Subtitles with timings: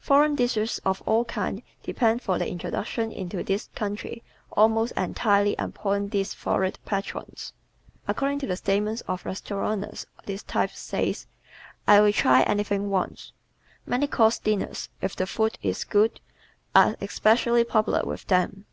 [0.00, 6.08] Foreign dishes of all kinds depend for their introduction into this country almost entirely upon
[6.08, 7.52] these florid patrons.
[8.08, 11.28] According to the statements of restauranteurs this type says,
[11.86, 13.30] "I will try anything once."
[13.86, 16.20] Many course dinners, if the food is good,
[16.74, 18.64] are especially popular with them.